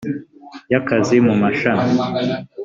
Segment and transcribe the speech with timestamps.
[0.71, 1.89] y akazi mu mashami